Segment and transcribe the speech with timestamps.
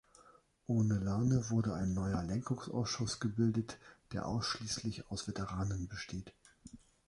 [0.65, 3.77] Ohne Lane wurde ein neuer Lenkungsausschuss gebildet,
[4.13, 6.33] der ausschließlich aus Veteranen besteht.